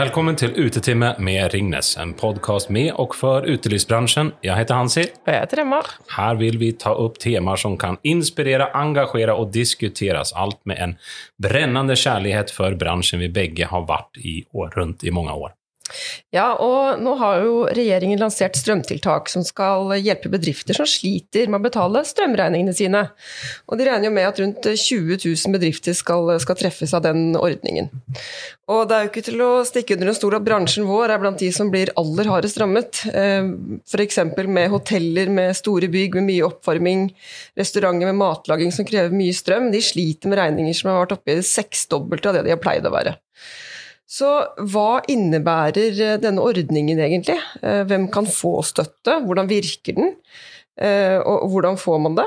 [0.00, 4.30] Välkommen til Utetimme med Ringnes, en podcast med og for utelivsbransjen.
[4.40, 5.02] Jeg heter Hansi.
[5.26, 5.82] Og jeg heter Emma.
[6.14, 10.32] Her vil vi ta opp temaer som kan inspirere, engasjere og diskuteres.
[10.32, 10.96] Alt med en
[11.36, 15.52] brennende kjærlighet for bransjen vi begge har vært i og rundt i mange år.
[16.34, 21.60] Ja, og nå har jo regjeringen lansert strømtiltak som skal hjelpe bedrifter som sliter med
[21.60, 23.04] å betale strømregningene sine.
[23.66, 27.34] Og de regner jo med at rundt 20 000 bedrifter skal, skal treffes av den
[27.38, 27.90] ordningen.
[28.70, 31.22] Og det er jo ikke til å stikke under en stol at bransjen vår er
[31.22, 33.02] blant de som blir aller hardest rammet.
[33.10, 34.20] F.eks.
[34.46, 37.08] med hoteller med store bygg med mye oppvarming,
[37.58, 39.72] restauranter med matlaging som krever mye strøm.
[39.74, 42.62] De sliter med regninger som har vært oppe i det seksdobbelte av det de har
[42.62, 43.16] pleid å være.
[44.10, 44.30] Så
[44.72, 47.38] hva innebærer denne ordningen egentlig?
[47.62, 49.20] Hvem kan få støtte?
[49.22, 50.16] Hvordan virker den?
[51.22, 52.26] Og hvordan får man det?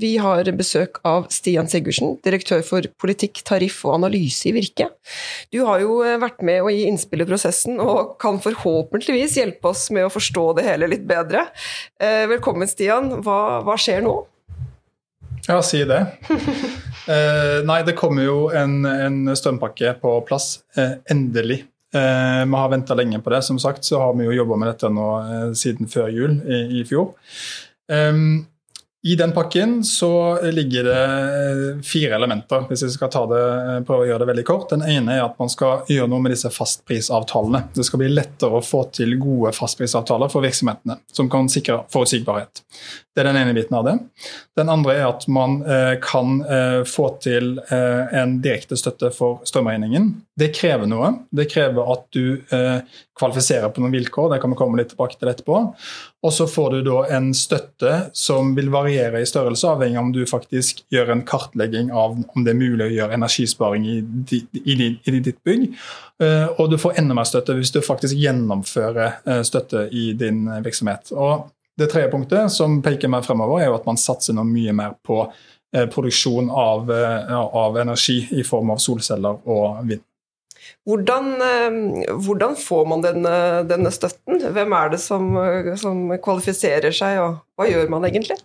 [0.00, 4.86] Vi har besøk av Stian Sigurdsen, direktør for politikk, tariff og analyse i Virke.
[5.52, 9.90] Du har jo vært med å gi innspill i prosessen, og kan forhåpentligvis hjelpe oss
[9.92, 11.44] med å forstå det hele litt bedre.
[12.00, 13.12] Velkommen, Stian.
[13.20, 14.16] Hva, hva skjer nå?
[15.48, 16.00] Ja, si det.
[17.08, 20.60] eh, nei, det kommer jo en, en strømpakke på plass.
[20.76, 21.62] Eh, endelig.
[21.94, 23.42] Eh, vi har venta lenge på det.
[23.46, 26.62] Som sagt så har vi jo jobba med dette nå eh, siden før jul i,
[26.80, 27.14] i fjor.
[29.02, 33.44] I den pakken så ligger det fire elementer, hvis jeg skal det,
[33.88, 34.66] prøve å gjøre det veldig kort.
[34.74, 37.62] Den ene er at man skal gjøre noe med disse fastprisavtalene.
[37.72, 42.60] Det skal bli lettere å få til gode fastprisavtaler for virksomhetene, som kan sikre forutsigbarhet.
[43.16, 43.96] Det er den ene biten av det.
[44.60, 49.40] Den andre er at man eh, kan eh, få til eh, en direkte støtte for
[49.48, 50.12] strømregningen.
[50.38, 51.14] Det krever noe.
[51.32, 52.38] Det krever at du
[53.20, 55.60] kvalifiserer på noen vilkår, det kan vi komme litt tilbake til etterpå.
[56.24, 60.14] Og så får du da en støtte som vil variere i størrelse, avhengig av om
[60.16, 65.40] du faktisk gjør en kartlegging av om det er mulig å gjøre energisparing i, ditt
[65.46, 65.70] bygg.
[66.58, 71.14] Og du får enda mer støtte hvis du faktisk gjennomfører støtte i din virksomhet.
[71.16, 71.48] Og
[71.80, 74.98] det tredje punktet som peker mer fremover, er jo at man satser nå mye mer
[75.06, 80.04] på eh, produksjon av, eh, av, energi i form av solceller og vind.
[80.88, 83.34] Hvordan, eh, hvordan får man denne,
[83.68, 84.42] denne, støtten?
[84.54, 85.32] Hvem er det som,
[85.80, 88.38] som, kvalifiserer seg, og hva gjør man egentlig?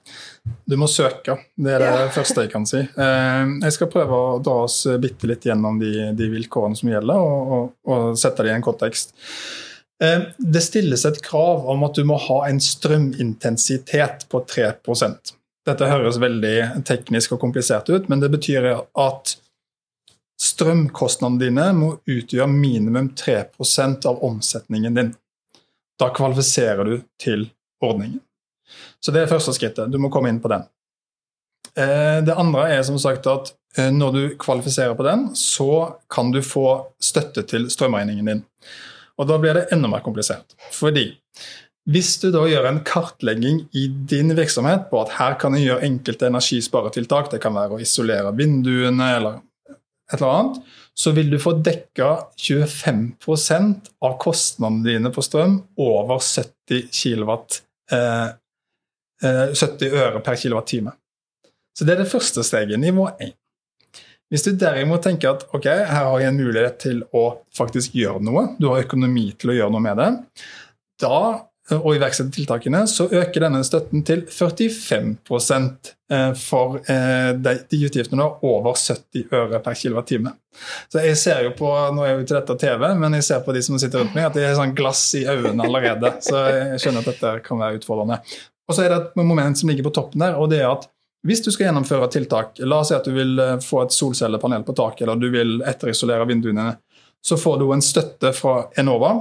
[0.65, 2.07] Du må søke, det er det ja.
[2.13, 2.81] første jeg kan si.
[2.85, 7.53] Jeg skal prøve å dra oss bitte litt gjennom de, de vilkårene som gjelder, og,
[7.55, 9.15] og, og sette det i en kontekst.
[10.03, 15.87] Eh, det stilles et krav om at du må ha en strømintensitet på 3% Dette
[15.87, 19.37] høres veldig teknisk og komplisert ut, men det betyr at
[20.41, 25.12] strømkostnadene dine må utgjøre minimum 3% av omsetningen din.
[26.00, 27.47] Da kvalifiserer du til
[27.84, 28.19] ordningen.
[29.00, 29.91] Så det er første skrittet.
[29.91, 30.66] Du må komme inn på den.
[31.75, 36.31] Eh, det andre er som sagt at eh, når du kvalifiserer på den, så kan
[36.34, 36.67] du få
[37.00, 38.44] støtte til strømregningen din.
[39.16, 40.57] Og da blir det enda mer komplisert.
[40.75, 41.13] Fordi
[41.85, 45.85] hvis du da gjør en kartlegging i din virksomhet på at her kan jeg gjøre
[45.85, 49.44] enkelte energisparetiltak, det kan være å isolere vinduene eller
[50.11, 50.59] et eller annet,
[50.93, 57.61] så vil du få dekka 25% av kostnadene dine på strøm over 70 kilowatt,
[57.91, 58.29] eh,
[59.23, 60.93] 70 eh, øre per kilowattime.
[61.75, 63.33] Så det er det første steget, nivå 1.
[64.31, 68.23] Hvis du derimot tenker at ok, her har jeg en mulighet til å faktisk gjøre
[68.25, 70.09] noe, du har økonomi til å gjøre noe med det,
[71.03, 71.19] da
[71.73, 75.15] og iverksette tiltakene, så øker denne støtten til 45
[76.13, 80.29] eh, for eh, de utgiftene over 70 øre per kWt.
[80.93, 83.41] Så jeg ser jo på nå er jeg jo til dette TV, men jeg ser
[83.45, 86.13] på de som sitter rundt meg, at de har sånn glass i øynene allerede.
[86.21, 88.21] Så jeg skjønner at dette kan være utfordrende.
[88.69, 90.85] Og så er det et moment som ligger på toppen der, og det er at
[91.25, 94.65] hvis du skal gjennomføre tiltak, la oss si at du vil eh, få et solcellepanel
[94.67, 96.75] på taket, eller du vil etterisolere vinduene,
[97.25, 99.15] så får du en støtte fra Enova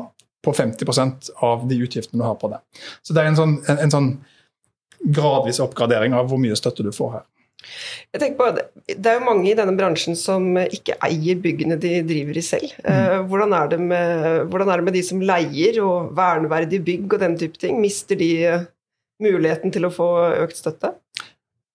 [0.44, 2.60] på 50% av de utgiftene du har på det.
[3.03, 4.10] Så det er en sånn, en, en sånn
[5.05, 7.24] gradvis oppgradering av hvor mye støtte du får her.
[8.13, 8.48] Jeg tenker på,
[8.86, 12.74] Det er jo mange i denne bransjen som ikke eier byggene de driver i selv.
[12.83, 12.91] Mm.
[12.92, 17.24] Eh, hvordan, er med, hvordan, er det med, de som leier og verneverdige bygg og
[17.24, 17.80] den type ting?
[17.83, 18.66] Mister de eh,
[19.24, 20.10] muligheten til å få
[20.45, 20.95] økt støtte?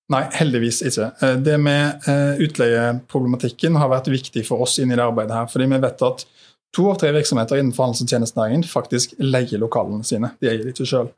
[0.09, 1.11] Nei, heldigvis ikke.
[1.21, 2.09] Eh, det med
[2.45, 5.49] utleieproblematikken har vært viktig for oss inn i det arbeidet her.
[5.51, 6.27] fordi vi vet at
[6.75, 10.33] to av tre virksomheter innenfor handels- og tjenestenæringen faktisk leier lokalene sine.
[10.41, 11.09] De eier de ikke sjøl.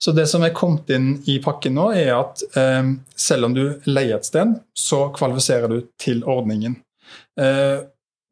[0.00, 3.64] Så det som er kommet inn i pakken nå, er at eh, selv om du
[3.88, 6.78] leier et sted, så kvalifiserer du til ordningen.
[7.40, 7.84] Eh,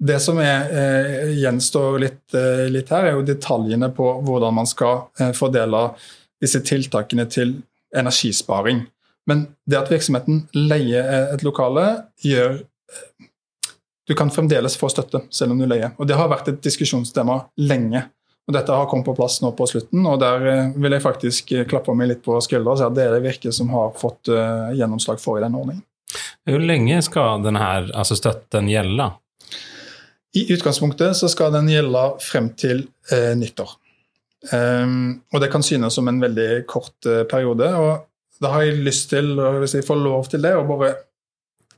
[0.04, 4.66] det som er, eh, gjenstår litt, eh, litt, her, er jo detaljene på hvordan man
[4.66, 5.06] skal
[5.36, 5.94] fordele
[6.42, 7.62] disse tiltakene til
[7.94, 8.86] energisparing.
[9.26, 12.64] Men det at virksomheten leier et lokale, gjør
[14.06, 15.94] du kan fremdeles få støtte selv om du leier.
[15.96, 18.04] Og Det har vært et diskusjonstema lenge.
[18.44, 21.52] Og Dette har kommet på plass nå på slutten, og der eh, vil jeg faktisk
[21.56, 23.94] eh, klappe meg litt på skuldra og si at det er det Virke som har
[23.96, 25.80] fått uh, gjennomslag for i den ordningen.
[26.44, 27.62] Hvor lenge skal denne
[27.96, 29.08] altså støtten gjelde?
[30.36, 32.84] I utgangspunktet så skal den gjelde frem til
[33.14, 33.72] uh, nyttår.
[34.52, 37.70] Um, og det kan synes som en veldig kort uh, periode.
[37.80, 38.04] og
[38.44, 40.92] Da har jeg lyst til, hvis jeg får lov til det, å bare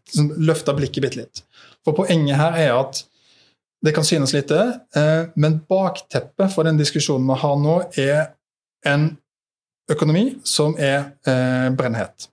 [0.08, 1.44] liksom, løfte blikket bitte litt.
[1.86, 3.04] For poenget her er at
[3.84, 4.58] det kan synes lite,
[4.96, 8.32] uh, men bakteppet for den diskusjonen vi har nå, er
[8.88, 9.12] en
[9.92, 12.26] økonomi som er uh, brennhet.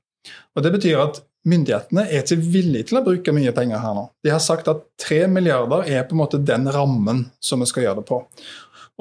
[0.55, 4.07] Og Det betyr at myndighetene er ikke villige til å bruke mye penger her nå.
[4.23, 7.87] De har sagt at 3 milliarder er på en måte den rammen som vi skal
[7.87, 8.21] gjøre det på.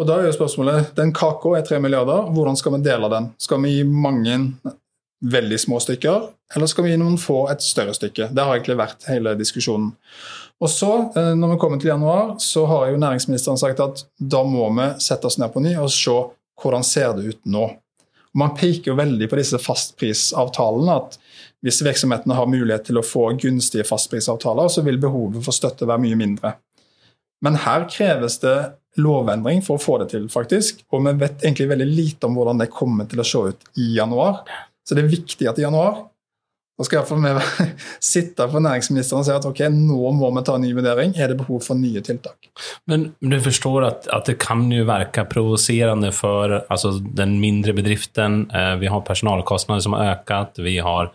[0.01, 3.29] Og da er jo spørsmålet Den kaka er 3 milliarder, hvordan skal vi dele den?
[3.41, 4.39] Skal vi gi mange
[5.23, 8.31] veldig små stykker, eller skal vi gi noen få et større stykke?
[8.35, 9.93] Det har egentlig vært hele diskusjonen.
[10.63, 14.43] Og så, eh, når vi kommer til januar, så har jo næringsministeren sagt at da
[14.47, 16.17] må vi sette oss ned på ny og se
[16.63, 17.65] hvordan ser det ut nå.
[18.33, 20.97] Og man peker jo veldig på disse fastprisavtalene.
[20.97, 21.19] at
[21.63, 26.03] Hvis virksomhetene har mulighet til å få gunstige fastprisavtaler, så vil behovet for støtte være
[26.03, 26.55] mye mindre.
[27.43, 30.83] Men her kreves det lovendring for å få det til, faktisk.
[30.93, 33.95] Og vi vet egentlig veldig lite om hvordan det kommer til å se ut i
[33.97, 34.45] januar.
[34.83, 36.03] Så det er viktig at i januar
[36.73, 37.67] da skal iallfall vi
[38.13, 41.13] sitte på næringsministeren og si at ok, nå må vi ta en ny vurdering.
[41.21, 42.49] Er det behov for nye tiltak?
[42.89, 48.47] Men du forstår at, at det kan jo virke provoserende for altså, den mindre bedriften.
[48.51, 50.63] Eh, vi har personalkostnader som har økt.
[50.65, 51.13] Vi har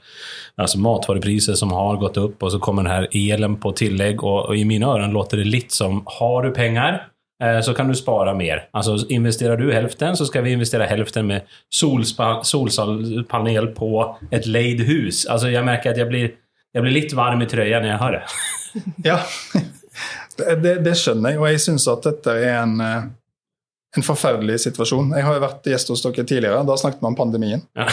[0.55, 4.21] altså, matvarepriser som har gått opp, og så kommer denne elen på tillegg.
[4.21, 7.01] Og, og i mine ører låter det litt som har du penger
[7.63, 8.69] så kan du spara mer.
[8.71, 11.41] Alltså investerar du hälften så ska vi investera hälften med
[12.41, 15.25] solpanel på ett leid hus.
[15.25, 16.31] Alltså jag märker att jag blir,
[16.71, 18.81] jag blir litt varm i trøya når jeg hører det.
[19.09, 19.19] ja,
[20.63, 23.07] det, det, skjønner jeg, og jeg syns at dette er en, eh,
[23.97, 25.13] en forferdelig situasjon.
[25.17, 26.63] Jeg har jo vært gjest hos dere tidligere.
[26.67, 27.63] Da snakket vi om pandemien.
[27.77, 27.87] Ja.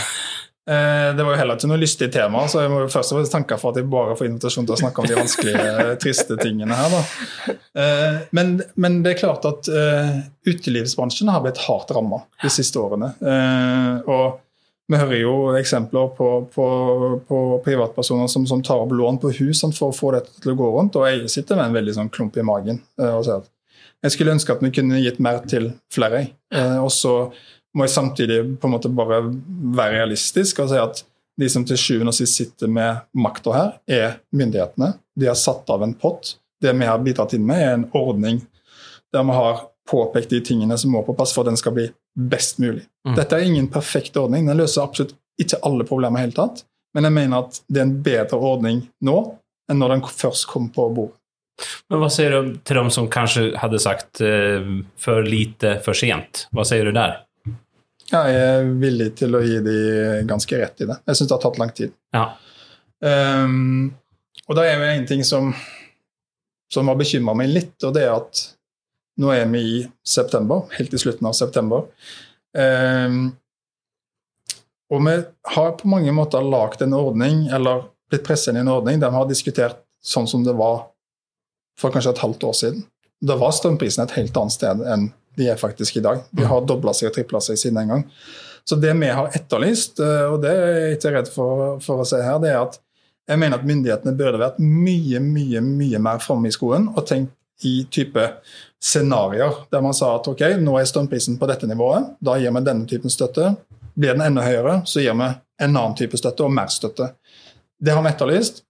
[0.70, 3.18] Eh, det var jo heller ikke noe lystig tema, så jeg må jo først og
[3.18, 6.38] fremst tanke for at jeg bare får invitasjon til å snakke om de vanskelige, triste
[6.40, 6.94] tingene her.
[6.94, 7.56] Da.
[7.82, 12.80] Eh, men, men det er klart at uh, utelivsbransjen har blitt hardt ramma de siste
[12.80, 13.12] årene.
[14.08, 14.40] Og
[14.88, 16.66] vi hører jo eksempler på, på,
[17.28, 20.58] på privatpersoner som, som, tar opp lån på hus for å få dette til å
[20.60, 23.50] gå rundt, og jeg sitter med en veldig sånn klump i magen og sier at
[24.04, 26.26] jeg skulle ønske at vi kunne gitt mer til flere.
[26.84, 27.14] Og så
[27.74, 31.02] må jeg samtidig på en måte bare være realistisk og si at
[31.40, 34.92] de som til sjuende og sist sitter med makta her, er myndighetene.
[35.18, 36.36] De har satt av en pott.
[36.62, 38.38] Det vi har bidratt inn med, er en ordning
[39.14, 41.88] der vi har påpekt de tingene som må på plass for at den skal bli
[42.14, 42.86] best mulig.
[43.06, 43.16] Mm.
[43.18, 44.46] Dette er ingen perfekt ordning.
[44.46, 46.62] Den løser absolutt ikke alle problemer i hele tatt.
[46.94, 49.18] Men jeg mener at det er en bedre ordning nå
[49.70, 51.18] enn når den først kom på bordet.
[51.90, 54.64] Men hva sier du til dem som kanskje hadde sagt eh,
[54.98, 56.48] for lite, for sent?
[56.54, 57.20] Hva sier du der?
[58.12, 59.76] Ja, jeg er villig til å gi de
[60.28, 60.98] ganske rett i det.
[61.08, 61.94] Jeg syns det har tatt lang tid.
[62.14, 62.26] Ja.
[63.04, 63.94] Um,
[64.48, 65.52] og da er det en ting som,
[66.72, 68.44] som har bekymra meg litt, og det er at
[69.20, 71.88] nå er vi i september, helt i slutten av september.
[72.54, 73.32] Um,
[74.92, 75.16] og vi
[75.56, 79.12] har på mange måter lagd en ordning, eller blitt presset inn i en ordning der
[79.12, 80.90] vi har diskutert sånn som det var
[81.80, 82.84] for kanskje et halvt år siden.
[83.24, 86.22] Da var strømprisen et helt annet sted enn de er faktisk i dag.
[86.30, 86.50] De mm.
[86.50, 88.08] har dobla seg og tripla seg siden den gang.
[88.64, 92.08] Så det vi har etterlyst, eh, og det er jeg ikke redd for, for å
[92.08, 92.78] si her, det er at
[93.28, 97.32] jeg mener at myndighetene burde vært mye, mye mye mer framme i skoen og tenkt
[97.64, 98.20] i type
[98.82, 102.64] scenarioer der man sa at ok, nå er strømprisen på dette nivået, da gir vi
[102.66, 103.54] denne typen støtte.
[103.94, 105.30] Blir den enda høyere, så gir vi
[105.62, 107.12] en annen type støtte og mer støtte.
[107.78, 108.64] Det har vi etterlyst.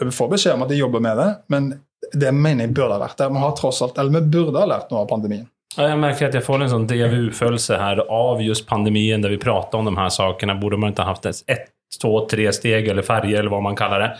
[0.00, 1.70] Vi får beskjed om at de jobber med det, men
[2.12, 3.32] det mener jeg burde ha vært der.
[3.32, 5.46] Vi har tross alt, eller vi burde ha lært noe av pandemien.
[5.74, 9.40] Jeg merker at jeg får en sånn déjà vu-følelse her av just pandemien, der vi
[9.42, 10.54] prater om de her sakene.
[10.60, 14.10] Burde man ikke hatt ett, to, tre steg eller ferger, eller hva man kaller det?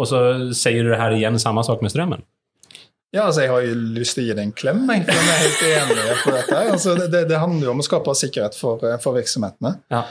[0.00, 0.22] Og så
[0.56, 2.24] sier du det her igjen, samme sak med strømmen.
[3.12, 5.32] Ja, altså Jeg har jo lyst til å gi det en klem, jeg, for jeg
[5.32, 6.60] er helt enig på dette.
[6.74, 9.74] Altså, det, det, det, handler jo om å skape sikkerhet for, for virksomhetene.
[9.92, 10.06] Ja.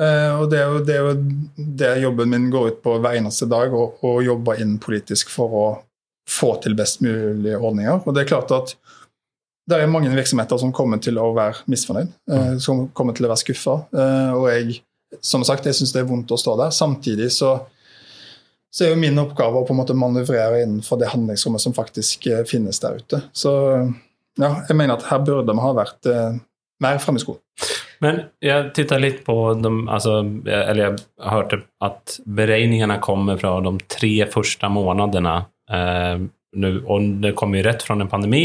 [0.00, 3.20] Uh, og det er, jo, det er, jo, det jobben min går ut på hver
[3.20, 5.64] eneste dag, å jobbe inn politisk for å
[6.30, 8.02] få til best mulige ordninger.
[8.02, 8.74] Og det er klart at
[9.70, 13.32] det er mange virksomheter som kommer til å være misfornøyd, eh, som kommer til å
[13.32, 13.76] være skuffa.
[13.94, 14.80] Eh, og jeg,
[15.24, 16.74] som sagt, jeg syns det er vondt å stå der.
[16.74, 17.54] Samtidig så,
[18.70, 22.30] så er jo min oppgave å på en måte manøvrere innenfor det handlingsrommet som faktisk
[22.30, 23.24] eh, finnes der ute.
[23.32, 23.52] Så
[24.40, 26.06] ja, jeg mener at her burde vi ha vært
[26.80, 27.40] mer framme i skoen.
[28.00, 33.74] Men jeg titta litt på de, altså, eller jeg hørte at beregningene kommer fra de
[33.92, 35.34] tre første månedene.
[35.70, 36.22] Eh,
[36.60, 38.44] nu, og det kommer jo rett fra en pandemi.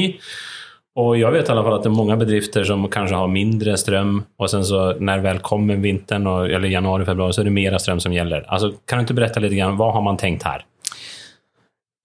[0.96, 3.78] Och jag vet i alla fall att det är många bedrifter som kanske har mindre
[3.78, 7.52] ström och sen så när väl kommer vintern, och, eller januari, februari, så är det
[7.52, 8.46] mera ström som gäller.
[8.48, 10.66] Alltså, kan du inte berätta lite grann, vad har man tänkt här?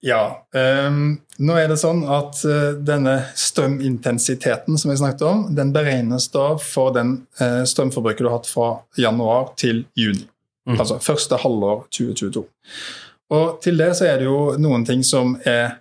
[0.01, 0.47] Ja.
[0.87, 6.31] Um, nå er det sånn at uh, denne strømintensiteten som vi snakket om, den beregnes
[6.33, 10.25] da for den uh, strømforbruket du har hatt fra januar til juni.
[10.69, 10.79] Mm.
[10.81, 12.47] Altså første halvår 2022.
[13.37, 15.77] Og til det så er det jo noen ting som er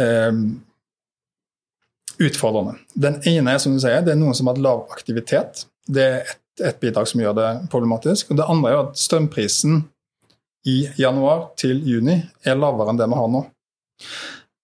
[0.00, 0.56] um,
[2.22, 2.78] utfordrende.
[2.94, 5.66] Den ene er som du sier, det er noen som har hatt lav aktivitet.
[5.86, 8.32] Det er et, et bidrag som gjør det problematisk.
[8.32, 9.84] Og det andre er at strømprisen
[10.68, 13.44] i januar til juni er lavere enn det vi har nå.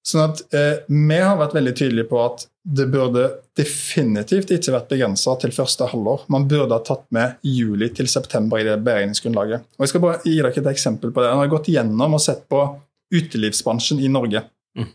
[0.04, 3.24] Sånn at eh, Vi har vært veldig tydelige på at det burde
[3.56, 6.24] definitivt ikke vært begrensa til første halvår.
[6.32, 9.66] Man burde ha tatt med juli til september i det beregningsgrunnlaget.
[9.76, 11.28] Og Jeg skal bare gi dere et eksempel på det.
[11.28, 12.62] Jeg har gått gjennom og sett på
[13.14, 14.44] utelivsbransjen i Norge.
[14.76, 14.88] Mm.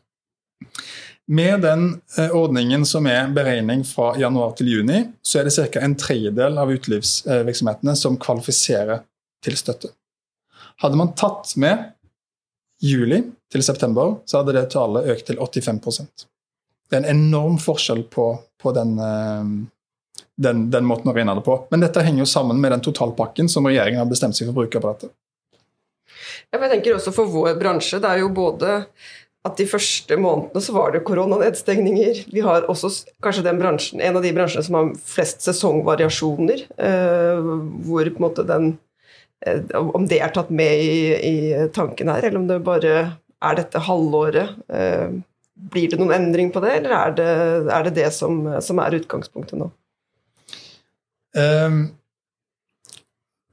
[1.30, 5.84] Med den eh, ordningen som er beregning fra januar til juni, så er det ca.
[5.86, 9.04] en tredjedel av utelivsvirksomhetene som kvalifiserer
[9.46, 9.92] til støtte.
[10.82, 11.92] Hadde man tatt med
[12.82, 13.22] juli
[13.54, 16.26] til september, så hadde det tallet økt til 85%
[16.90, 19.54] Det er en enorm forskjell på, på den, eh,
[20.34, 21.60] den, den, måten å regne det på.
[21.70, 24.64] Men dette henger jo sammen med den totalpakken som regjeringen har bestemt seg for å
[24.64, 25.14] bruke på dette.
[26.50, 28.80] Jeg tenker også For vår bransje, det er jo både
[29.50, 32.26] at de første månedene så var det koronanedstengninger.
[32.32, 32.92] Vi har også
[33.26, 36.68] kanskje bransjen, en av de bransjene som har flest sesongvariasjoner.
[36.78, 37.50] Eh,
[37.90, 38.78] hvor på en måte den
[39.46, 41.36] Eh, om det er tatt med i, i,
[41.76, 42.96] tanken her, eller om det bare
[43.40, 44.58] er dette halvåret.
[44.68, 45.14] Eh,
[45.72, 47.30] blir det noen endring på det, eller er det
[47.76, 49.70] er det, det som, som, er utgangspunktet nå?
[51.36, 51.82] Um,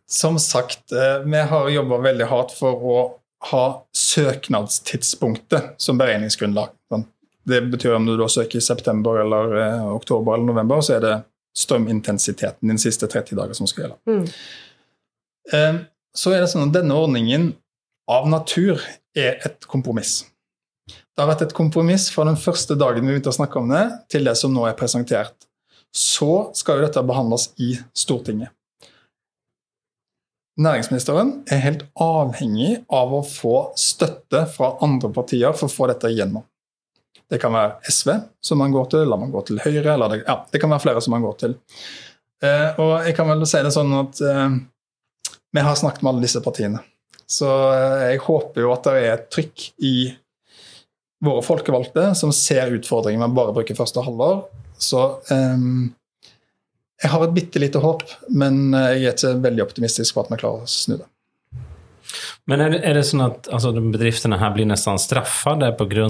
[0.06, 0.94] som sagt,
[1.26, 3.00] vi har jobba veldig hardt for å
[3.50, 6.72] ha søknadstidspunktet som beregningsgrunnlag.
[7.46, 11.04] Det betyr om du da søker i september eller eh, oktober eller november, så er
[11.04, 11.16] det
[11.56, 13.98] strømintensiteten de siste 30 dager som skal gjelde.
[14.10, 14.24] Mm.
[15.52, 15.76] Eh,
[16.16, 17.52] så er det sånn at denne ordningen
[18.10, 18.82] av natur
[19.16, 20.24] er et kompromiss.
[20.86, 23.84] Det har vært et kompromiss fra den første dagen vi begynte å snakke om det,
[24.12, 25.46] til det som nå er presentert.
[25.94, 28.52] Så skal jo dette behandles i Stortinget.
[30.56, 36.08] Næringsministeren er helt avhengig av å få støtte fra andre partier for å få dette
[36.14, 36.46] igjennom.
[37.28, 38.12] Det kan være SV
[38.44, 40.84] som man går til, eller man går til Høyre, eller det, ja, det kan være
[40.86, 41.56] flere som man går til.
[42.44, 44.58] Eh, og jeg kan vel si det sånn at eh,
[45.56, 46.80] vi har snakket med alle disse partiene.
[47.26, 49.96] Så eh, jeg håper jo at det er et trykk i
[51.26, 54.44] våre folkevalgte som ser utfordringen med å bare bruke første halvår.
[54.78, 55.88] Så um,
[57.02, 60.32] jeg har et bitte lite håp, men eh, jeg er ikke veldig optimistisk på at
[60.32, 61.08] vi klarer å snu det.
[62.46, 66.06] Men er det, er det sånn at altså, bedriftene her blir nesten straffet pga.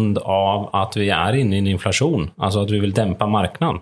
[0.77, 2.31] at vi er inne i en inflasjon?
[2.37, 3.81] Altså at vi vil dempe markedet?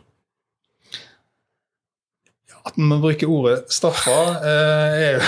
[2.65, 5.21] At man bruker ordet 'straffa', eh, er jo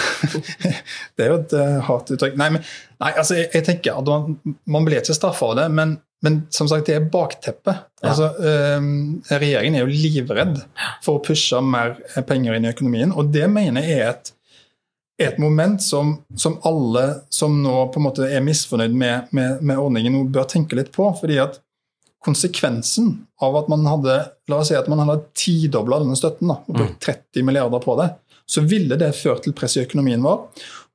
[1.16, 2.16] Det er jo et hatuttrykk.
[2.16, 2.38] uttrykk.
[2.40, 2.62] Nei, men,
[3.02, 6.38] nei, altså, jeg, jeg, tenker at man, man blir ikke straffa av det, men, men,
[6.50, 7.82] som sagt, det er bakteppet.
[8.00, 8.08] Ja.
[8.08, 8.88] Altså, eh,
[9.36, 10.62] regjeringen er jo livredd
[11.04, 14.32] for å pushe mer penger inn i økonomien, og det mener jeg er et,
[15.28, 19.80] et moment som, som, alle som nå på en måte er misfornøyd med, med, med
[19.80, 21.12] ordningen, bør tenke litt på.
[21.20, 21.60] fordi at
[22.26, 24.18] konsekvensen av at man hadde
[24.50, 27.46] la oss si at man hadde tidobla denne støtten da, og brukt 30 mm.
[27.46, 28.10] milliarder på det,
[28.46, 30.44] så ville det ført til press i økonomien vår.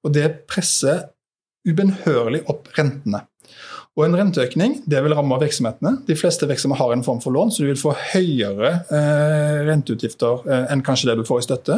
[0.05, 1.09] Og det presser
[1.67, 3.25] ubønnhørlig opp rentene.
[3.99, 5.97] Og En renteøkning det vil ramme virksomhetene.
[6.07, 10.47] De fleste virksomheter har en form for lån, så du vil få høyere eh, renteutgifter
[10.47, 11.77] eh, enn kanskje det du får i støtte.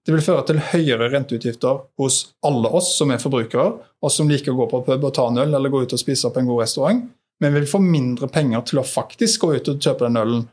[0.00, 4.54] Det vil føre til høyere renteutgifter hos alle oss som er forbrukere, oss som liker
[4.54, 6.48] å gå på pub og ta en øl eller gå ut og spise på en
[6.48, 7.04] god restaurant
[7.40, 10.48] men vil få mindre penger til å faktisk gå ut og kjøpe den ølen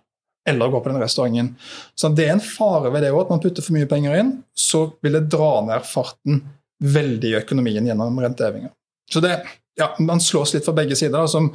[0.48, 1.56] eller gå på den restauranten.
[1.96, 4.32] Så Det er en fare ved det òg, at man putter for mye penger inn,
[4.56, 6.46] så vil det dra ned farten
[6.84, 8.72] veldig i økonomien gjennom rentehevinger.
[9.12, 9.42] Så det,
[9.76, 11.28] ja, Man slås litt fra begge sider.
[11.28, 11.52] Som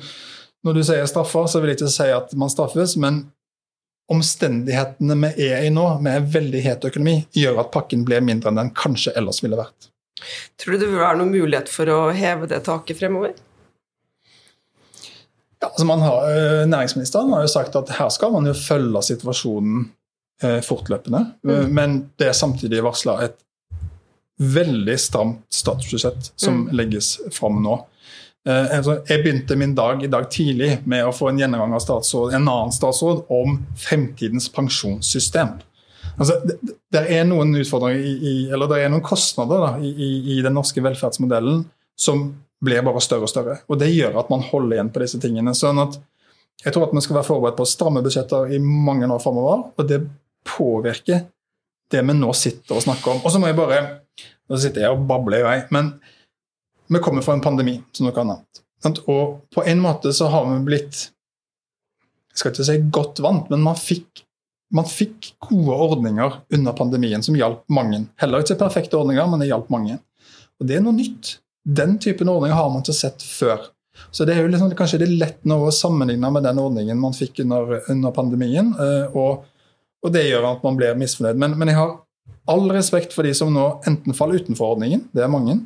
[0.65, 3.25] når du sier straffer, så vil jeg ikke si at man straffes, men
[4.13, 8.61] omstendighetene vi er i nå, med veldig het økonomi, gjør at pakken blir mindre enn
[8.61, 9.89] den kanskje ellers ville vært.
[10.61, 13.33] Tror du det vil være noen mulighet for å heve det taket fremover?
[15.63, 19.85] Ja, altså har, eh, næringsministeren har jo sagt at her skal man jo følge situasjonen
[20.43, 21.27] eh, fortløpende.
[21.45, 21.55] Mm.
[21.55, 23.39] Eh, men det er samtidig varsla et
[24.43, 26.69] veldig stramt statsbudsjett som mm.
[26.75, 27.79] legges fram nå.
[28.43, 32.33] Altså, jeg begynte min dag i dag tidlig med å få en gjennomgang av statsråd,
[32.35, 35.53] en annen statsråd om fremtidens pensjonssystem.
[36.17, 36.57] Altså, det,
[36.91, 39.93] det, er noen utfordringer i, i, eller det er noen kostnader da, i,
[40.35, 41.63] i, den norske velferdsmodellen
[41.95, 43.59] som blir bare større og større.
[43.69, 45.55] Og det gjør at man holder igjen på disse tingene.
[45.55, 45.99] sånn at
[46.63, 49.89] jeg tror at vi skal være forberedt på stramme budsjetter i mange år framover, og
[49.89, 50.03] det
[50.47, 51.25] påvirker
[51.93, 53.23] det vi nå sitter og snakker om.
[53.25, 53.83] Og så må jeg bare
[54.51, 55.87] Nå sitter jeg og babler, i vei, men
[56.93, 58.59] vi kommer fra en pandemi, som noe annet.
[59.07, 60.99] Og på en måte så har vi blitt
[62.35, 64.25] Jeg skal ikke si godt vant, men man fikk,
[64.75, 68.03] man fikk gode ordninger under pandemien som hjalp mange.
[68.21, 69.99] Heller ikke perfekte ordninger, men det hjalp mange.
[70.61, 71.37] Og det er noe nytt.
[71.65, 73.71] Den typen ordninger har man ikke sett før.
[74.11, 77.15] Så det er jo liksom, kanskje er lett nå å sammenligne med den ordningen man
[77.17, 78.73] fikk under, under pandemien.
[78.81, 79.45] Eh, og,
[80.03, 81.39] og, det gjør at man blir misfornøyd.
[81.41, 81.95] Men, men, jeg har
[82.51, 85.61] all respekt for de som nå enten faller utenfor ordningen, det er mange,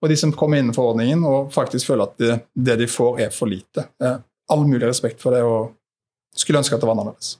[0.00, 3.34] og de som kommer innenfor ordningen og faktisk føler at det, det de får, er
[3.34, 3.88] for lite.
[4.02, 4.16] Eh,
[4.50, 5.74] all mulig respekt for det, og
[6.36, 7.34] skulle ønske at det var annerledes.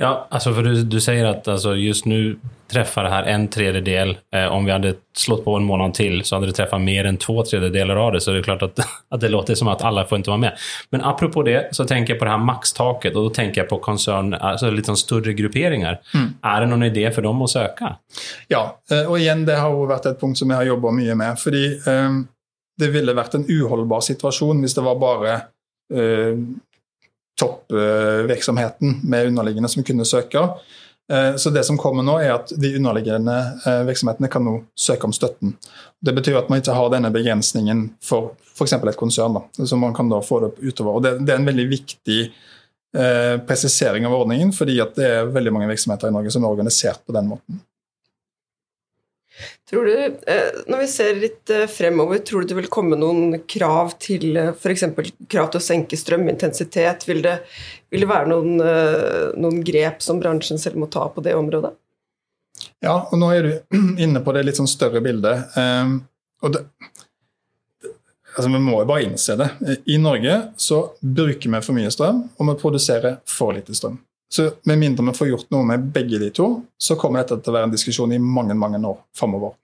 [0.00, 2.38] Ja, alltså för du, du säger att alltså just nu
[2.70, 4.18] träffar det här en tredjedel.
[4.34, 7.16] Eh, om vi hade slått på en månad till så hade det träffat mer än
[7.16, 8.20] två tredjedelar av det.
[8.20, 8.78] Så det är klart att,
[9.08, 10.58] att det låter som att alla får inte vara med.
[10.90, 13.78] Men apropå det så tänker jag på det här maxtaket och då tänker jag på
[13.78, 16.00] koncern, alltså lite större grupperingar.
[16.14, 16.28] Mm.
[16.42, 17.96] Är det någon idé för dem att söka?
[18.48, 21.38] Ja, og och igen det har vært et punkt som jeg har jobba mye med.
[21.38, 22.10] fordi eh,
[22.78, 25.32] det ville vært en uholdbar situasjon hvis det var bare
[25.94, 26.38] eh,
[27.38, 30.42] toppvirksomheten med underliggende som kunne søke.
[31.12, 35.08] Eh, så det som kommer nå er at De underliggende eh, virksomhetene kan nå søke
[35.08, 35.54] om støtten.
[36.00, 38.76] Det betyr at man ikke har denne begrensningen for f.eks.
[38.76, 39.38] et konsern.
[39.38, 40.98] Da, så man kan da få det utover.
[40.98, 45.70] Og det, er en veldig viktig eh, presisering av ordningen, fordi det er veldig mange
[45.72, 47.62] virksomheter i Norge som er organisert på den måten.
[49.70, 53.42] Tror du, eh, Når vi ser litt eh, fremover, tror du det vil komme noen
[53.48, 54.86] krav til eh, f.eks.
[55.28, 57.04] krav til å senke strømintensitet?
[57.08, 57.36] Vil det,
[57.92, 58.56] vil det være noen,
[59.36, 61.74] noen, grep som bransjen selv må ta på det området?
[62.82, 65.52] Ja, og nå er du inne på det litt sånn større bildet.
[65.60, 66.00] Ehm,
[66.42, 66.64] og det,
[68.34, 69.50] altså Vi må jo bare innse det.
[69.90, 73.98] I Norge så bruker vi for mye strøm, og vi produserer for lite strøm.
[74.32, 77.52] Så med mindre vi får gjort noe med begge de to, så kommer dette til
[77.52, 79.54] å være en diskusjon i mange mange år framover.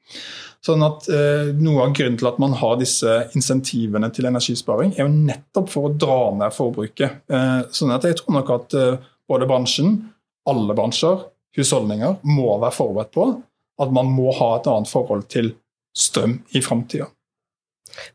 [0.65, 5.05] Sånn at eh, Noe av grunnen til at man har disse insentivene til energisparing, er
[5.05, 7.25] jo nettopp for å dra ned forbruket.
[7.29, 9.99] Eh, sånn at jeg tror nok at eh, både bransjen,
[10.49, 11.27] alle bransjer,
[11.59, 13.29] husholdninger, må være forberedt på
[13.85, 15.53] at man må ha et annet forhold til
[15.95, 17.11] strøm i framtida.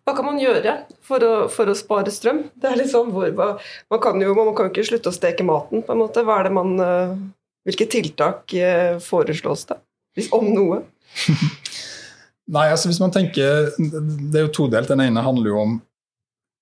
[0.04, 0.74] Hva kan man gjøre
[1.06, 2.42] for å, for å spare strøm?
[2.60, 5.94] Det er liksom hvor, man, kan jo, man kan ikke slutte å steke maten, på
[5.94, 6.24] en måte.
[6.28, 7.14] Hva er det man, eh,
[7.70, 9.80] hvilke tiltak eh, foreslås det?
[10.18, 10.82] Hvis om noe?
[12.56, 14.90] Nei, altså hvis man tenker Det er jo todelt.
[14.90, 15.78] Den ene handler jo om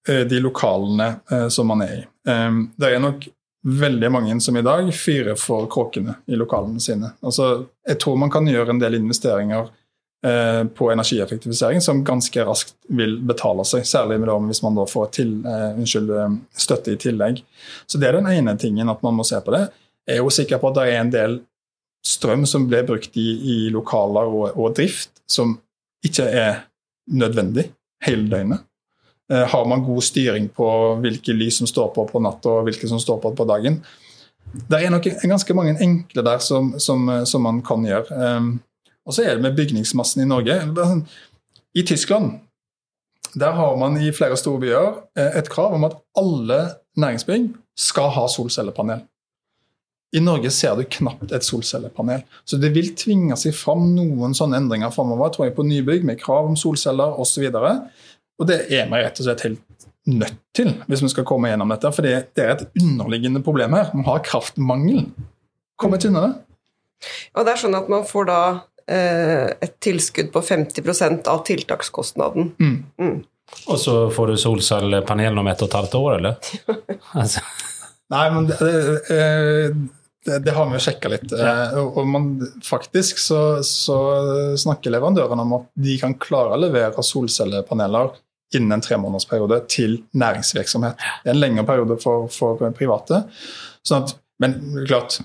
[0.09, 1.13] eh, de lokalene
[1.53, 2.05] som man er i.
[2.27, 3.29] Det er nok
[3.67, 7.13] veldig mange som i dag fyrer for kråkene i lokalene sine.
[7.23, 9.71] Altså, jeg tror man kan gjøre en del investeringer
[10.73, 13.85] på energieffektivisering som ganske raskt vil betale seg.
[13.85, 17.43] Særlig hvis man da får til, uh, unnskyld, eh, støtte i tillegg.
[17.85, 19.69] Så Det er den ene tingen at man må se på det.
[20.07, 21.39] Jeg er jo sikker på at det er en del
[22.05, 25.59] strøm som blir brukt i, i lokaler og, og, drift som
[26.05, 26.63] ikke er
[27.11, 27.69] nødvendig
[28.05, 28.59] hele døgnet.
[29.29, 32.99] Har man god styring på hvilke lys som står på på natta og hvilke som
[32.99, 33.81] står på på dagen?
[34.53, 38.29] Det er nok ganske mange enkle der som, som, som man kan gjøre.
[39.07, 40.59] Og så er det med bygningsmassen i Norge.
[41.75, 42.39] I Tyskland
[43.39, 46.59] der har man i flere store byer eh, et krav om at alle
[46.97, 49.03] næringsbygg skal ha solcellepanel.
[50.15, 52.23] I Norge ser du knapt et solcellepanel.
[52.45, 56.19] Så det vil tvinge seg fram noen sånne endringer framover tror jeg, på nybygg med
[56.21, 57.49] krav om solceller osv.
[57.51, 57.67] Og,
[58.39, 61.75] og det er vi rett og slett helt nødt til hvis vi skal komme gjennom
[61.75, 61.91] dette.
[61.93, 63.91] For det, er et underliggende problem her.
[63.93, 65.03] Vi har kraftmangel.
[65.77, 66.33] Kommer ikke unna det.
[67.35, 68.39] Og det er sånn at man får da
[68.87, 72.53] et tilskudd på 50% av tiltakskostnaden.
[72.59, 72.77] Mm.
[73.01, 73.17] Mm.
[73.67, 76.51] Og så får du solcellepanel om ett og et halvt år, eller?
[77.21, 77.43] altså.
[78.11, 78.57] Nei, men det,
[80.27, 81.31] det, det, har vi jo sjekka litt.
[81.31, 81.53] Ja.
[81.71, 82.29] Eh, og man,
[82.63, 83.97] faktisk så, så,
[84.59, 88.15] snakker leverandørene om at de kan klare å levere solcellepaneler
[88.55, 90.99] innen en tremånedersperiode til næringsvirksomhet.
[91.23, 93.25] Det er en lengre periode for, for private.
[93.87, 94.55] Sånn at, men
[94.87, 95.19] klart,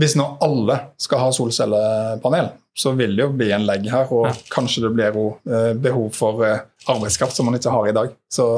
[0.00, 4.10] hvis nå alle skal ha solcellepanel, så vil det jo bli en legg her.
[4.12, 4.34] Og ja.
[4.52, 8.16] kanskje det blir jo eh, behov for eh, arbeidskraft som man ikke har i dag.
[8.32, 8.48] Så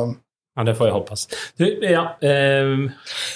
[0.57, 1.16] ja, det får jeg håpe.
[1.61, 2.87] Du, ja um...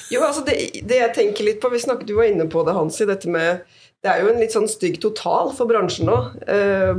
[0.09, 0.57] Jo, altså det,
[0.88, 3.61] det, jeg tenker litt på Vi snakket, Du var inne på det, Hansi, dette med
[4.01, 6.17] det er jo en litt sånn stygg total for bransjen nå,
[6.49, 6.93] eh,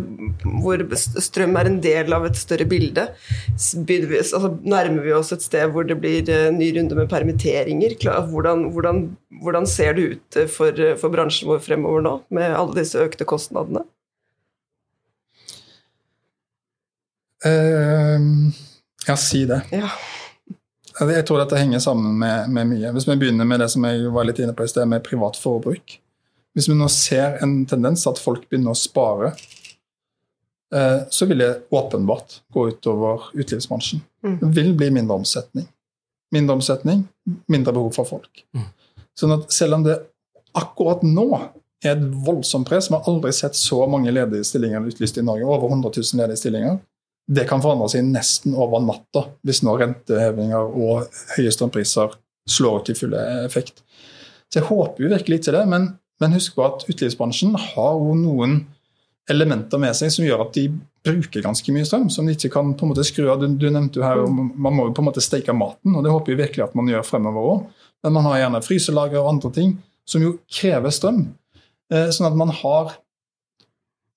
[0.61, 3.07] hvor strøm er en del av et større bilde.
[3.57, 7.95] Altså, nærmer vi oss et sted hvor det blir eh, ny runde med permitteringer?
[8.29, 9.01] Hvordan, hvordan,
[9.41, 13.25] hvordan ser det ut eh, for, for, bransjen vår fremover nå, med alle disse økte
[13.25, 13.81] kostnadene?
[17.41, 18.53] Uh,
[19.07, 19.63] Ja, si det.
[19.73, 19.89] Ja.
[21.01, 22.91] Jeg tror dette henger sammen med, med mye.
[22.93, 25.39] Hvis vi begynner med det som jeg var litt inne på i sted, med privat
[25.41, 25.97] forbruk.
[26.55, 29.31] Hvis vi nå ser en tendens at folk begynner å spare,
[30.75, 34.03] eh, så vil det åpenbart gå utover utelivsbransjen.
[34.25, 34.37] Mm.
[34.41, 35.67] Det vil bli mindre omsetning.
[36.31, 37.05] Mindre omsetning,
[37.51, 38.45] mindre behov for folk.
[38.55, 38.67] Mm.
[39.19, 39.97] Sånn at selv om det
[40.57, 41.27] akkurat nå
[41.81, 45.47] er et voldsomt press, vi har aldri sett så mange ledige stillinger utlyst i Norge,
[45.47, 46.79] over 100 000 ledige stillinger,
[47.31, 52.15] det kan forandre seg nesten over natta hvis nå rentehevinger og høye strømpriser
[52.49, 53.83] slår ut i full effekt.
[54.51, 55.87] Så jeg håper jo virkelig ikke det, men,
[56.21, 58.61] men husk på at utelivsbransjen har jo noen
[59.29, 60.67] elementer med seg som gjør at de
[61.05, 63.41] bruker ganske mye strøm, som de ikke kan på en måte skru av.
[63.41, 66.13] Du, du nevnte jo her, Man må jo på en måte steke maten, og det
[66.13, 67.85] håper jeg virkelig at man gjør fremover òg.
[68.05, 69.77] Men man har gjerne fryselager og andre ting
[70.09, 71.23] som jo krever strøm.
[71.93, 72.97] Eh, sånn at man har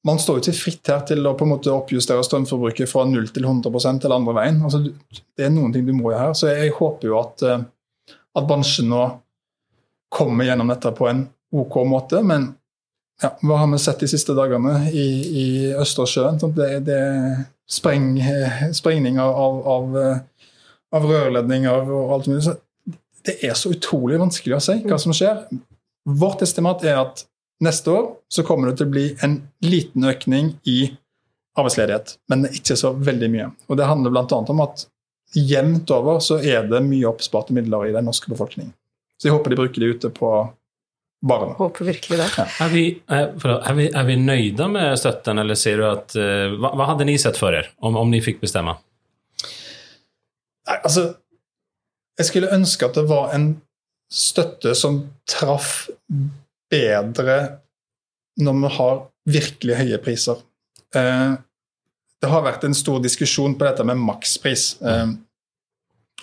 [0.04, 3.30] man står jo ikke fritt her til å på en måte oppjustere strømforbruket fra 0
[3.32, 4.58] til 100% eller andre veien.
[4.60, 6.34] Altså, det er noen ting du må gjøre her.
[6.36, 7.62] Så jeg håper jo at, eh,
[8.36, 9.06] at bransjen nå
[10.12, 12.22] kommer gjennom dette på en OK måte.
[12.26, 12.50] Men
[13.22, 15.08] ja, hva har vi sett de siste dagene i,
[15.42, 15.46] i
[15.78, 16.40] Østersjøen?
[16.42, 18.08] Sånn, det, det er spreng,
[18.74, 20.00] sprengninger av, av,
[20.94, 22.42] av, rørledninger og alt mulig.
[22.46, 22.56] Så
[23.24, 25.46] det er så utrolig vanskelig å si hva som skjer.
[26.04, 27.24] Vårt estimat er at
[27.62, 30.78] Neste år så kommer det til å bli en liten økning i
[31.54, 33.46] arbeidsledighet, men ikke så veldig mye.
[33.70, 34.40] Og Det handler bl.a.
[34.52, 34.86] om at
[35.34, 38.74] jevnt over så er det mye oppsparte midler i den norske befolkningen.
[39.18, 40.32] Så jeg håper de bruker de ute på
[41.24, 41.54] barna.
[41.58, 42.28] Håper virkelig det.
[42.36, 42.46] Ja.
[42.66, 46.54] Er, vi, er, er, vi, er vi nøyde med støtten, eller sier du at uh,
[46.58, 48.76] hva, hva, hadde ni sett for dere, om, om ni fikk bestemme?
[50.64, 51.10] Nei, altså
[52.18, 53.48] Jeg skulle ønske at det var en
[54.12, 55.88] støtte som traff
[56.70, 57.38] bedre
[58.40, 60.40] når vi har virkelig høye priser.
[60.94, 61.34] Eh,
[62.22, 64.74] det har vært en stor diskusjon på dette med makspris.
[64.82, 65.14] Eh,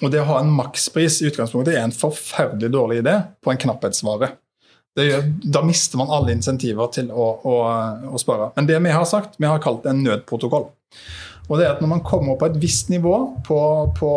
[0.02, 3.60] og det å ha en makspris i utgangspunktet er en forferdelig dårlig idé på en
[3.66, 4.32] knapphetsvare.
[5.00, 7.58] Gjør, da mister man alle insentiver til å, å,
[8.12, 8.50] å, spare.
[8.58, 10.68] Men det vi har sagt, vi har kalt det en nødprotokoll.
[11.48, 13.16] Og det er at Når man kommer på et visst nivå
[13.48, 13.60] på,
[13.98, 14.12] på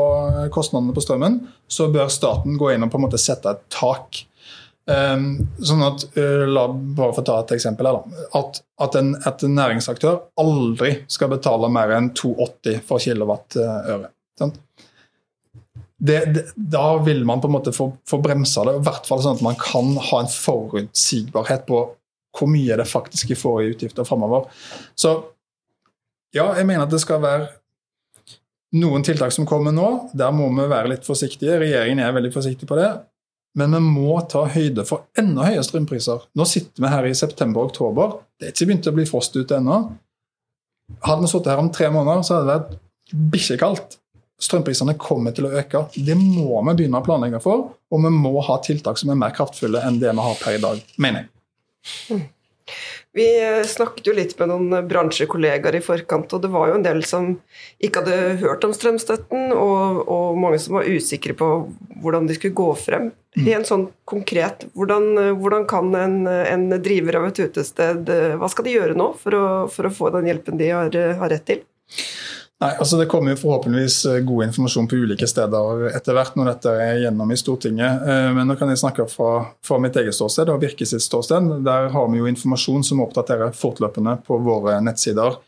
[0.55, 4.25] kostnadene på strømmen, så bør staten gå inn og på en måte sette et tak.
[4.85, 8.27] Um, sånn at, uh, la bare få ta et eksempel her, da.
[8.41, 14.11] At, at, en, en, næringsaktør aldri skal betale mer enn 2,80 for kilowattøre.
[16.05, 19.23] Det, det, da vil man på en måte få, få bremsa det, i hvert fall
[19.25, 21.85] sånn at man kan ha en forutsigbarhet på
[22.35, 24.49] hvor mye det faktisk får i utgifter framover.
[24.99, 25.14] Så
[26.35, 27.47] ja, jeg mener at det skal være
[28.75, 29.88] noen tiltak som kommer nå.
[30.19, 31.61] Der må vi være litt forsiktige.
[31.62, 32.90] Regjeringen er veldig forsiktig på det.
[33.55, 36.27] Men vi må ta høyde for enda høyere strømpriser.
[36.35, 38.17] Nå sitter vi her i september-oktober.
[38.35, 39.79] Det er ikke begynt å bli frost ute ennå.
[41.07, 44.01] Hadde vi sittet her om tre måneder, så hadde det vært bikkjekaldt.
[44.42, 45.87] Strømprisene kommer til å øke.
[45.94, 49.35] Det må vi begynne å planlegge for, og vi må ha tiltak som er mer
[49.37, 52.25] kraftfulle enn det vi har per i dag, mener jeg.
[53.14, 53.27] Vi
[53.68, 57.29] snakket jo litt med noen bransjekollegaer i forkant, og det var jo en del som
[57.79, 61.51] ikke hadde hørt om strømstøtten, og, og mange som var usikre på
[62.03, 63.12] hvordan de skulle gå frem.
[63.38, 63.47] Mm.
[63.55, 68.75] En sånn konkret, hvordan, hvordan kan en, en, driver av et utested Hva skal de
[68.77, 71.64] gjøre nå for å, for å få den hjelpen de har, har rett til?
[72.62, 76.53] Nei, altså Det kommer jo forhåpentligvis eh, god informasjon på ulike steder etter hvert når
[76.53, 78.05] dette er gjennom i Stortinget.
[78.07, 79.31] Eh, men nå kan jeg snakke fra,
[79.64, 81.51] fra mitt eget ståsted og Virke sitt ståsted.
[81.67, 85.40] Der har vi jo informasjon som oppdaterer fortløpende på våre nettsider.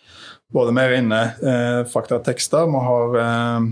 [0.52, 3.70] Både med inne eh, faktatekster, vi har eh,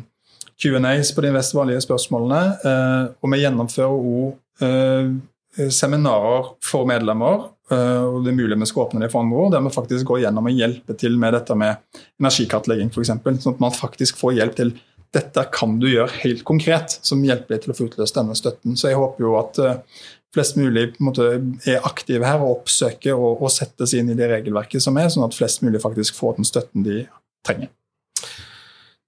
[0.62, 2.42] Q&As på de mest vanlige spørsmålene.
[2.62, 8.66] Eh, og vi gjennomfører òg eh, seminarer for medlemmer Eh, og det er mulig vi
[8.68, 11.32] skal åpne det for andre år, der vi faktisk går gjennom og hjelper til med
[11.32, 13.14] dette med energikartlegging f.eks.
[13.14, 14.74] Sånn at man faktisk får hjelp til
[15.14, 18.74] dette kan du gjøre helt konkret, som hjelper deg til å få utløst denne støtten.
[18.78, 20.02] Så jeg håper jo at eh,
[20.34, 21.28] flest mulig måte,
[21.70, 25.26] er aktive her og oppsøker og, og settes inn i det regelverket som er, sånn
[25.26, 27.04] at flest mulig faktisk får den støtten de
[27.46, 27.70] trenger.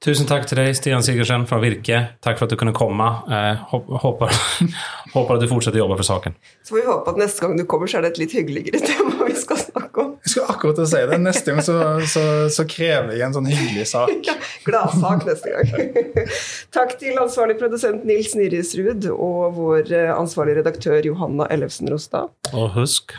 [0.04, 2.02] Tusen takk til deg, Stian Sigersen fra Virke.
[2.24, 3.06] Takk for at du kunne komme.
[3.32, 4.28] Eh, håper,
[5.14, 6.36] håper, at du fortsetter å jobbe for saken.
[6.60, 8.82] Så får vi håpe at neste gang du kommer, så er det et litt hyggeligere
[8.90, 10.12] tema vi skal snakke om.
[10.26, 11.20] Jeg skal akkurat si det.
[11.24, 11.78] Neste gang så,
[12.12, 14.12] så, så krever jeg en sånn hyggelig sak.
[14.26, 14.34] Ja,
[14.66, 16.30] Gladsak neste gang.
[16.74, 22.28] takk til ansvarlig produsent Nils Nyrisrud og vår ansvarlig ansvarlige redaktør Johanna Ellefsen Rostad.
[22.52, 23.14] Og husk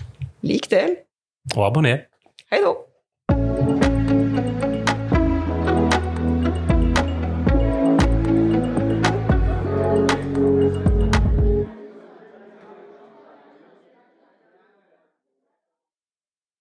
[0.46, 1.00] Lik del.
[1.56, 2.06] Og abonner.
[2.52, 2.76] Hei da.